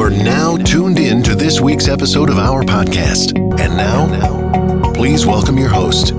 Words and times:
are 0.00 0.08
now 0.08 0.56
tuned 0.56 0.98
in 0.98 1.22
to 1.22 1.34
this 1.34 1.60
week's 1.60 1.86
episode 1.86 2.30
of 2.30 2.38
our 2.38 2.62
podcast. 2.62 3.36
And 3.60 3.76
now, 3.76 4.92
please 4.94 5.26
welcome 5.26 5.58
your 5.58 5.68
host. 5.68 6.12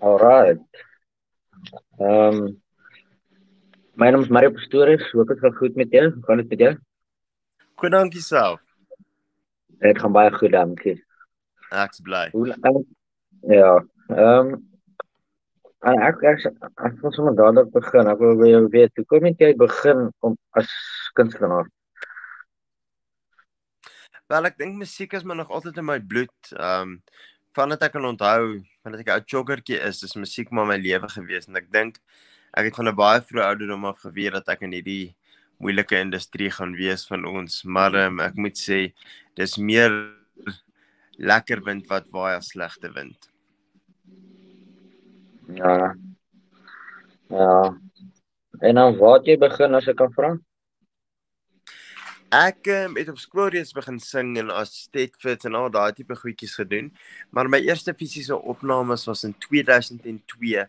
All 0.00 0.18
right. 0.18 0.58
Um, 2.00 2.56
my 3.94 4.10
name 4.10 4.20
is 4.20 4.30
Mario 4.30 4.50
Pastorius. 4.50 5.02
Hoop 5.12 5.28
dit 5.28 5.38
gaan 5.38 5.54
goed 5.54 5.76
met 5.76 5.90
jou. 5.90 6.10
Hoe 6.10 6.22
gaan 6.24 6.36
dit 6.36 6.48
met 6.48 6.58
jou? 6.58 6.76
Goed, 7.74 7.90
dankie 7.90 8.20
self. 8.20 8.60
Dit 9.78 9.98
gaan 9.98 10.12
baie 10.12 10.32
goed, 10.32 10.50
dankie. 10.50 11.04
Ek's 11.70 12.00
bly. 12.00 12.28
Hoe 12.32 12.46
lang? 12.46 12.86
Ja. 13.48 13.84
Ehm 14.08 14.54
um, 14.54 14.62
ek 15.84 16.22
ek 16.24 16.44
ek 16.48 16.98
wil 17.02 17.12
sommer 17.12 17.36
dadelik 17.36 17.72
begin. 17.72 18.08
Ek 18.08 18.18
wil 18.18 18.36
by 18.40 18.50
jou 18.50 18.64
weet, 18.72 18.92
hoe 18.96 19.06
kom 19.08 19.28
jy 19.28 19.54
begin 19.56 20.10
om 20.24 20.36
as 20.56 20.70
kunstenaar? 21.16 21.68
Wel, 24.32 24.48
ek 24.48 24.56
dink 24.58 24.78
musiek 24.80 25.12
is 25.12 25.24
maar 25.24 25.36
nog 25.36 25.50
altyd 25.52 25.78
in 25.82 25.88
my 25.88 26.00
bloed. 26.00 26.36
Ehm 26.56 26.96
um, 26.96 26.98
vandat 27.54 27.84
ek 27.86 27.92
kan 27.94 28.06
onthou, 28.08 28.64
vandat 28.82 29.04
ek 29.04 29.08
'n 29.08 29.14
ou 29.14 29.24
joggertjie 29.30 29.78
is, 29.78 30.02
is 30.02 30.16
musiek 30.18 30.50
maar 30.50 30.66
my 30.66 30.76
lewe 30.76 31.08
gewees 31.08 31.46
en 31.46 31.56
ek 31.56 31.70
dink 31.70 32.00
ek 32.58 32.66
het 32.66 32.76
van 32.76 32.88
'n 32.88 32.96
baie 32.98 33.20
vroeë 33.20 33.46
ouderdom 33.50 33.84
af 33.84 34.00
geweet 34.02 34.34
dat 34.34 34.48
ek 34.48 34.62
in 34.66 34.74
hierdie 34.74 35.14
moeilike 35.62 35.96
industrie 36.00 36.50
gaan 36.50 36.74
wees 36.74 37.06
van 37.06 37.24
ons, 37.24 37.62
maar 37.64 37.94
um, 37.94 38.20
ek 38.20 38.34
moet 38.34 38.58
sê 38.58 38.92
dis 39.38 39.56
meer 39.58 39.92
lekker 41.18 41.62
wind 41.64 41.86
wat 41.90 42.08
waai 42.12 42.34
as 42.36 42.52
slegte 42.54 42.90
wind. 42.94 43.30
Ja. 45.54 45.94
Ja. 47.28 47.78
En 48.60 48.74
dan 48.74 48.96
wat 48.98 49.26
jy 49.26 49.36
begin 49.38 49.74
as 49.74 49.88
ek 49.90 49.98
kan 49.98 50.12
vra? 50.14 50.34
Ek 52.34 52.66
um, 52.72 52.96
het 52.98 53.10
op 53.12 53.18
skool 53.22 53.52
reeds 53.54 53.74
begin 53.76 54.00
sing 54.02 54.32
en 54.40 54.48
as 54.50 54.72
Stetfit 54.86 55.44
en 55.46 55.54
al 55.58 55.68
daai 55.70 55.92
tipe 55.94 56.16
goedjies 56.18 56.56
gedoen. 56.58 56.88
Maar 57.30 57.50
my 57.50 57.60
eerste 57.62 57.94
fisiese 57.94 58.34
opnames 58.34 59.06
was 59.06 59.22
in 59.28 59.36
2002 59.46 60.64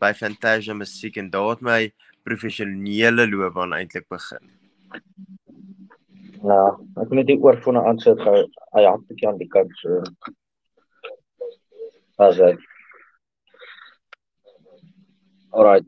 by 0.00 0.12
Fantasia 0.16 0.74
Musiek 0.74 1.18
en 1.20 1.28
daar 1.32 1.50
het 1.50 1.66
my 1.66 1.80
professionele 2.24 3.26
loopbaan 3.28 3.76
eintlik 3.76 4.08
begin. 4.08 4.48
Ja, 6.40 6.62
ek 7.02 7.10
moet 7.12 7.26
net 7.26 7.42
oor 7.44 7.58
van 7.64 7.76
'n 7.76 7.86
aansit 7.88 8.20
gou. 8.24 8.38
Hy 8.74 8.82
'n 8.86 9.04
bietjie 9.08 9.28
aan 9.28 9.38
die 9.38 9.48
kant 9.48 9.72
so. 9.82 10.02
As 12.18 12.36
hy. 12.36 12.56
Alright. 15.52 15.86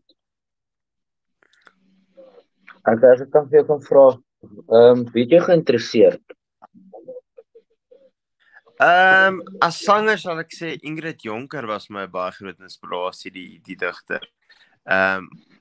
Ek 2.84 2.98
sê 2.98 3.22
ek 3.22 3.30
kan 3.32 3.48
vir 3.48 3.62
jou 3.62 3.80
vra 3.88 4.06
Ehm 4.42 4.98
um, 4.98 5.02
weet 5.14 5.30
jy 5.30 5.38
geïnteresseerd? 5.46 6.34
Ehm 8.82 9.38
um, 9.38 9.58
as 9.62 9.78
sanger 9.86 10.18
sal 10.18 10.40
ek 10.42 10.54
sê 10.56 10.72
Ingrid 10.88 11.22
Jonker 11.22 11.68
was 11.70 11.86
my 11.94 12.08
baie 12.10 12.34
groot 12.34 12.58
inspirasie 12.58 13.30
die 13.30 13.60
die 13.68 13.78
digter. 13.78 14.24
Ehm 14.82 15.28
um, 15.28 15.51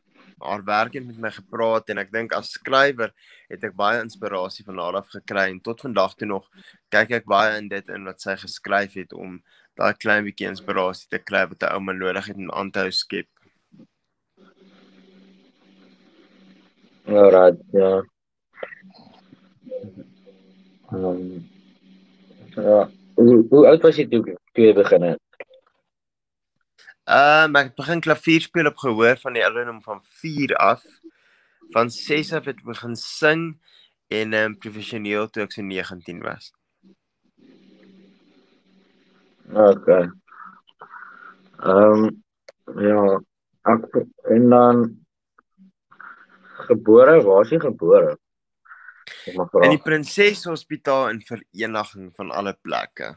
haar 0.44 0.64
werk 0.66 0.94
het 0.97 1.06
met 1.06 1.17
my 1.17 1.31
gepraat 1.31 1.89
en 1.89 2.02
ek 2.03 2.11
dink 2.11 2.34
as 2.38 2.52
skrywer 2.58 3.14
het 3.50 3.64
ek 3.64 3.75
baie 3.78 4.02
inspirasie 4.02 4.66
van 4.66 4.80
haar 4.81 5.00
af 5.02 5.09
gekry 5.14 5.50
en 5.50 5.59
tot 5.64 5.81
vandag 5.81 6.16
toe 6.16 6.28
nog 6.28 6.48
kyk 6.94 7.11
ek 7.22 7.28
baie 7.30 7.58
in 7.58 7.67
dit 7.72 7.89
in 7.89 8.08
wat 8.09 8.22
sy 8.22 8.36
geskryf 8.44 8.98
het 9.00 9.14
om 9.14 9.42
daai 9.80 9.94
klein 9.98 10.25
bietjie 10.28 10.50
inspirasie 10.52 11.09
te 11.09 11.20
kry 11.20 11.45
wat 11.52 11.64
'n 11.64 11.73
ou 11.73 11.80
man 11.80 12.00
nodig 12.00 12.28
het 12.28 12.38
om 12.38 12.52
aan 12.52 12.72
te 12.72 12.80
hou 12.80 12.92
skep. 12.92 13.28
Alright, 17.08 17.60
ja. 17.73 18.04
Um, 20.92 21.49
ja, 22.55 22.89
hoe, 23.15 23.45
hoe 23.49 23.67
oud 23.67 23.82
was 23.82 23.98
jy 23.98 24.05
toe 24.11 24.23
toe 24.54 24.65
jy 24.65 24.73
begin 24.76 25.02
het? 25.02 25.30
Ehm 27.10 27.50
um, 27.50 27.56
ek 27.58 27.72
het 27.72 27.76
begin 27.80 28.02
klavier 28.02 28.42
speel 28.42 28.67
op 28.70 28.78
gehoor 28.78 29.17
van 29.17 29.34
die 29.34 29.44
ouderdom 29.44 29.82
van 29.82 30.02
4 30.22 30.56
af. 30.56 30.84
Van 31.73 31.89
6 31.89 32.34
af 32.34 32.45
het 32.45 32.60
ek 32.62 32.66
begin 32.66 32.95
sing 32.95 33.45
en 34.08 34.34
ehm 34.34 34.52
um, 34.52 34.58
professioneel 34.58 35.30
toe 35.30 35.44
ek 35.44 35.56
so 35.56 35.66
19 35.66 36.22
was. 36.22 36.52
Okay. 39.50 40.12
Ehm 41.66 42.06
um, 42.06 42.23
ja, 42.78 43.20
ek 43.73 43.89
en 44.30 44.50
dan 44.50 44.86
gebore, 46.70 47.22
waar 47.26 47.42
is 47.45 47.56
jy 47.56 47.60
gebore? 47.66 48.18
In 49.26 49.73
die 49.73 49.82
Prinses 49.82 50.45
Hospitaal 50.45 51.10
in 51.10 51.22
Vereniging 51.26 52.12
van 52.16 52.32
alle 52.32 52.54
plekke. 52.62 53.16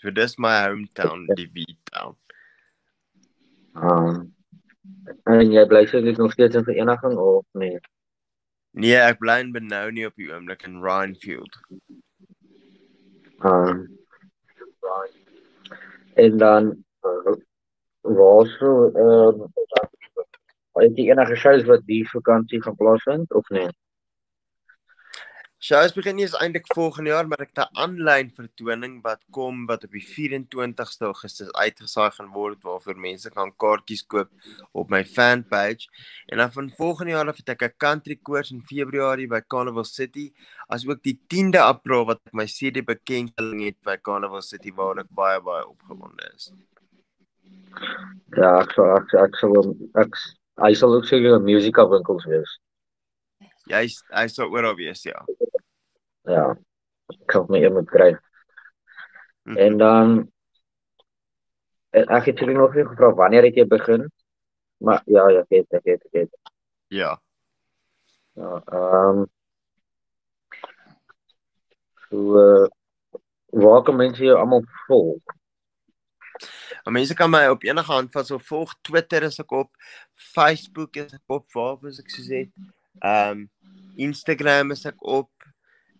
So 0.00 0.10
dis 0.10 0.36
my 0.40 0.56
hometown, 0.66 1.28
die 1.36 1.48
V-town. 3.76 4.32
Ah. 5.24 5.36
En 5.36 5.52
jy 5.52 5.64
bly 5.66 5.84
seker 5.86 6.18
nog 6.18 6.32
steeds 6.32 6.56
in 6.56 6.64
Vereniging 6.64 7.18
of 7.18 7.44
nee? 7.52 7.78
Nee, 8.70 8.96
ek 8.96 9.18
bly 9.18 9.38
in 9.44 9.52
Benoni 9.52 10.06
op 10.06 10.16
die 10.16 10.30
oomblik 10.32 10.64
in 10.66 10.80
Rhinefield. 10.82 11.58
Ah. 13.38 13.76
En 16.16 16.38
dan 16.38 16.72
uh, 17.04 17.36
waar 18.00 18.46
so 18.56 18.90
ehm 18.94 19.42
uh, 19.44 19.50
het 20.76 20.96
jy 20.96 21.10
enige 21.10 21.36
shows 21.36 21.64
wat 21.68 21.84
die 21.88 22.02
vakansie 22.08 22.62
gaan 22.62 22.76
plaasvind 22.76 23.32
of 23.34 23.48
nee? 23.48 23.68
Shows 25.66 25.90
begin 25.96 26.14
nie 26.14 26.26
eintlik 26.38 26.68
volgende 26.70 27.10
jaar, 27.10 27.26
maar 27.26 27.40
ek 27.42 27.48
het 27.50 27.58
'n 27.62 27.78
aanlyn 27.82 28.28
vertoning 28.30 29.02
wat 29.02 29.18
kom 29.34 29.64
wat 29.66 29.84
op 29.84 29.94
die 29.96 30.04
24ste 30.08 31.06
Augustus 31.08 31.48
uitgesaai 31.52 32.10
gaan 32.16 32.28
word 32.34 32.58
waarvoor 32.62 32.98
mense 33.06 33.30
kan 33.30 33.50
kaartjies 33.64 34.04
koop 34.06 34.30
op 34.72 34.90
my 34.90 35.02
fanpage. 35.04 35.88
En 36.28 36.38
dan 36.38 36.52
van 36.52 36.70
volgende 36.70 37.12
jaar 37.12 37.28
af 37.28 37.36
het 37.36 37.48
ek 37.48 37.62
'n 37.62 37.74
country 37.78 38.16
koors 38.22 38.52
in 38.52 38.62
Februarie 38.62 39.26
by 39.26 39.40
Carnival 39.40 39.84
City, 39.84 40.32
asook 40.68 41.02
die 41.02 41.18
10de 41.26 41.58
April 41.58 42.04
wat 42.04 42.20
ek 42.26 42.32
my 42.32 42.46
CD 42.46 42.84
bekendstelling 42.84 43.64
het 43.64 43.82
by 43.82 43.96
Carnival 43.96 44.42
City 44.42 44.72
waar 44.72 44.98
ek 44.98 45.10
baie 45.10 45.40
baie 45.40 45.66
opgewonde 45.66 46.30
is. 46.36 46.52
Ja, 48.36 48.60
ek 48.60 48.70
sal 48.70 48.96
ek, 48.96 49.14
ek 49.14 49.34
sal 49.36 49.74
ek 49.96 50.14
hy 50.62 50.74
sal 50.74 50.94
ook 50.94 51.04
seker 51.04 51.34
'n 51.34 51.42
musiekwinkels 51.42 52.24
wees. 52.24 52.60
Ja, 53.66 53.80
hy 53.82 53.88
hy 54.14 54.26
sou 54.30 54.46
oral 54.54 54.76
wees, 54.78 55.02
ja. 55.02 55.26
Ja. 56.26 56.56
Kan 57.30 57.46
my 57.48 57.62
iemand 57.62 57.90
kry. 57.90 58.16
Mm. 59.46 59.56
En 59.56 59.78
dan 59.78 60.16
ek 61.90 62.32
het 62.32 62.38
julle 62.38 62.56
nog 62.56 62.74
nie 62.74 62.84
gevra 62.84 63.12
wanneer 63.14 63.46
het 63.46 63.56
jy 63.56 63.66
begin? 63.66 64.08
Maar 64.82 65.02
ja, 65.06 65.28
ja, 65.32 65.44
ek 65.46 65.54
het 65.54 65.78
ek 65.80 65.88
het 65.92 66.04
ek 66.10 66.20
het. 66.24 66.52
Ja. 66.92 67.14
Ja, 68.36 68.60
ehm 68.66 69.22
um, 69.22 69.26
So 72.08 72.38
uh, 72.38 72.68
waar 73.50 73.82
kan 73.82 73.96
mense 73.96 74.24
jou 74.24 74.38
almal 74.38 74.62
volg? 74.86 75.34
Mense 76.84 77.14
kan 77.14 77.30
my 77.30 77.46
op 77.50 77.64
enige 77.66 77.92
handvat 77.92 78.26
so 78.26 78.38
volg. 78.38 78.74
Twitter 78.86 79.26
is 79.26 79.40
ek 79.42 79.50
op, 79.50 79.72
Facebook 80.14 80.96
is 80.96 81.16
ek 81.16 81.34
op, 81.34 81.48
waar 81.56 81.78
was 81.82 81.98
ek 82.02 82.12
gesê? 82.14 82.46
Ehm 83.00 83.42
um, 83.42 83.46
Instagram 83.96 84.70
is 84.76 84.84
ek 84.86 85.00
op. 85.00 85.30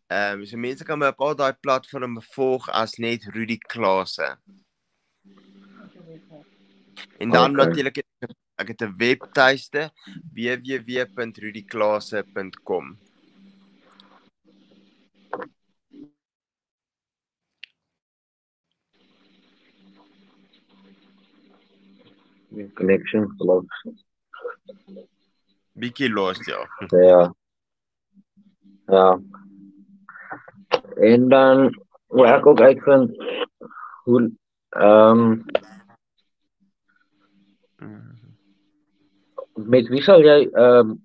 Ehm 0.06 0.40
um, 0.40 0.46
so 0.46 0.56
mense 0.56 0.84
kan 0.84 0.98
my 0.98 1.06
op 1.10 1.20
al 1.20 1.34
daai 1.34 1.52
platforms 1.60 2.26
volg 2.34 2.68
as 2.70 2.94
net 3.02 3.24
Rudy 3.34 3.58
Klase. 3.58 4.38
En 7.18 7.30
dan 7.30 7.50
okay. 7.50 7.64
natuurlik 7.64 7.96
ek 8.56 8.68
het 8.68 8.82
'n 8.82 8.94
webtuiste 8.96 9.90
www.rudyklase.com. 10.32 12.98
connection 22.74 23.34
los. 23.38 23.64
Bietjie 25.72 26.08
los 26.08 26.46
ja. 26.46 26.68
Ja. 26.90 27.34
Ja. 28.86 29.20
En 30.96 31.28
dan 31.28 31.68
ek 32.26 32.46
ook 32.46 32.60
uitvind 32.60 33.16
hoe 34.04 34.32
ehm 34.68 35.20
um, 35.20 35.44
met 39.54 39.88
wie 39.88 40.02
sal 40.02 40.24
jy 40.24 40.48
ehm 40.52 40.90
um, 40.90 41.02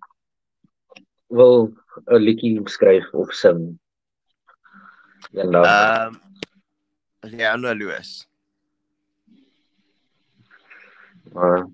wil 1.27 1.73
'n 2.05 2.23
liedjie 2.23 2.61
skryf 2.69 3.13
of 3.13 3.31
sing? 3.33 3.79
Ja, 5.31 5.43
ehm 5.43 6.13
um, 6.13 6.19
Ja, 7.29 7.55
nou 7.55 7.77
Louis. 7.77 8.27
Maar 11.31 11.67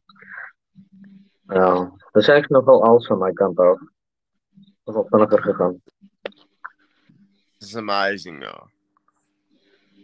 ja, 1.47 1.73
dat 2.11 2.21
is 2.21 2.27
eigenlijk 2.27 2.49
nogal 2.49 2.83
van 3.05 3.17
mijn 3.17 3.33
kant 3.33 3.59
af. 3.59 3.79
Nogal 4.83 5.05
vinniger 5.09 5.41
gegaan. 5.41 5.81
It's 7.67 7.75
amazing, 7.75 8.41
ja. 8.41 8.67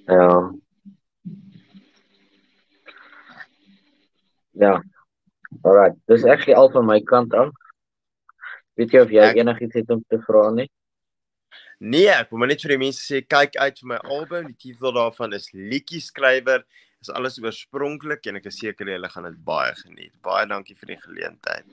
Ja. 0.08 0.52
Ja. 4.52 4.84
Alright. 5.62 5.96
Dat 6.06 6.18
is 6.18 6.24
actually 6.24 6.60
al 6.60 6.70
van 6.72 6.86
mijn 6.86 7.04
kant 7.04 7.34
af. 7.34 7.50
Weet 8.74 8.92
je 8.92 9.02
of 9.02 9.10
jij 9.10 9.30
Ek- 9.30 9.36
enigiets 9.36 9.74
het 9.74 9.90
om 9.90 10.04
te 10.08 10.20
vragen? 10.22 10.54
Nie? 10.56 10.70
Nee, 11.78 12.10
ek 12.10 12.30
wil 12.30 12.40
maar 12.40 12.48
net 12.52 12.62
vir 12.64 12.74
die 12.76 12.78
mense 12.84 13.02
sê 13.08 13.22
kyk 13.28 13.56
uit 13.56 13.80
vir 13.80 13.88
my 13.94 14.00
album. 14.04 14.46
Die 14.52 14.56
titel 14.60 14.92
daarvan 14.96 15.34
is 15.34 15.48
Liedjie 15.52 16.02
skrywer. 16.04 16.66
Is 17.02 17.10
alles 17.12 17.40
oorspronklik 17.44 18.28
en 18.28 18.36
ek 18.40 18.46
is 18.52 18.60
seker 18.60 18.88
julle 18.92 19.10
gaan 19.10 19.24
dit 19.30 19.40
baie 19.46 19.72
geniet. 19.86 20.14
Baie 20.22 20.46
dankie 20.48 20.76
vir 20.76 20.94
die 20.96 21.00
geleentheid. 21.00 21.66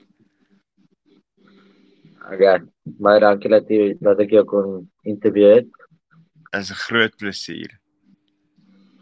Okay. 2.31 2.59
Baie 2.83 3.19
dankie 3.19 3.49
dat 3.51 3.67
jy 3.67 3.95
dat 3.99 4.19
ek 4.23 4.35
jou 4.39 4.43
kon 4.47 4.91
interview. 5.03 5.63
Is 6.53 6.69
'n 6.69 6.75
groot 6.75 7.15
plesier. 7.15 7.71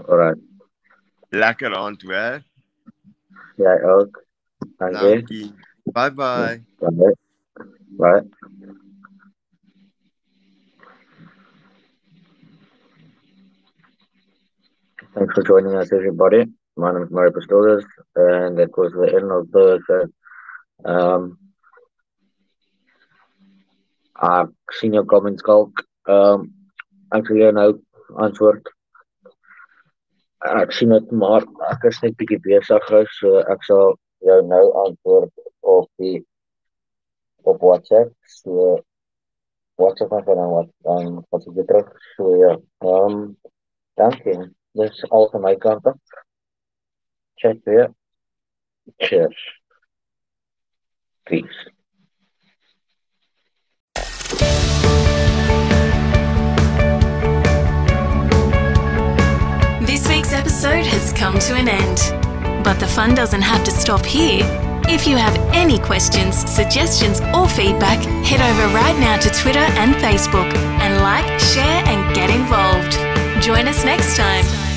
Alright. 0.07 0.37
Lekker 1.29 1.75
aand, 1.75 2.01
hoor. 2.01 2.41
Jij 3.55 3.83
ook. 3.83 4.23
Dank 4.77 4.95
je. 4.95 5.09
Dankie. 5.09 5.53
Bye 5.83 6.13
bye. 6.13 6.63
Bye. 6.77 7.15
Bye. 7.97 8.23
Thanks 15.13 15.33
for 15.33 15.43
joining 15.43 15.73
us, 15.73 15.91
everybody. 15.91 16.45
My 16.75 16.91
name 16.91 17.03
is 17.03 17.09
Mario 17.09 17.31
Pastores, 17.31 17.83
and 18.15 18.57
that 18.57 18.77
was 18.77 18.91
the 18.93 19.15
end 19.15 19.31
of 19.31 19.51
the. 19.51 20.11
Um, 20.85 21.37
ek 24.21 24.53
sien 24.71 24.93
jou 24.93 25.05
comments 25.05 25.41
kalk. 25.41 25.83
Um, 26.05 26.53
ek 27.15 27.29
wil 27.29 27.41
jou 27.43 27.51
nou 27.57 27.69
antwoord. 28.25 28.69
Ek 30.49 30.71
sien 30.75 30.93
dit 30.95 31.11
maar 31.11 31.45
ek 31.69 31.87
is 31.89 31.99
net 32.03 32.17
bietjie 32.19 32.39
besig, 32.45 32.91
so 33.17 33.41
ek 33.53 33.65
sal 33.67 33.95
jou 34.25 34.39
nou 34.47 34.65
antwoord 34.85 35.33
op 35.61 35.89
die 36.01 36.19
op 37.47 37.61
WhatsApp. 37.63 38.13
So 38.25 38.79
WhatsApp 39.79 40.11
maar 40.11 40.25
dan 40.25 40.53
wat 40.55 40.71
dan 40.87 41.25
wat 41.29 41.47
ek 41.47 41.55
weer 41.59 41.69
terug. 41.71 41.93
So 42.15 42.35
ja. 42.35 42.55
Ehm 42.85 43.19
um, 43.19 43.37
dankie. 43.99 44.39
Dis 44.79 45.03
al 45.09 45.29
van 45.31 45.41
my 45.41 45.55
kant 45.55 45.85
af. 45.85 45.97
Chat 47.35 47.63
weer. 47.63 47.89
Cheers. 48.97 49.61
Peace. 51.23 51.78
Come 61.29 61.39
to 61.39 61.53
an 61.53 61.67
end. 61.67 62.63
But 62.63 62.79
the 62.79 62.87
fun 62.87 63.13
doesn't 63.13 63.43
have 63.43 63.63
to 63.65 63.71
stop 63.71 64.03
here. 64.03 64.41
If 64.87 65.05
you 65.05 65.15
have 65.15 65.37
any 65.53 65.77
questions, 65.77 66.35
suggestions, 66.49 67.21
or 67.35 67.47
feedback, 67.47 67.99
head 68.25 68.41
over 68.41 68.73
right 68.73 68.97
now 68.99 69.17
to 69.17 69.29
Twitter 69.29 69.67
and 69.81 69.93
Facebook 69.95 70.51
and 70.81 70.97
like, 71.03 71.39
share, 71.39 71.83
and 71.85 72.15
get 72.15 72.31
involved. 72.31 72.93
Join 73.43 73.67
us 73.67 73.85
next 73.85 74.17
time. 74.17 74.68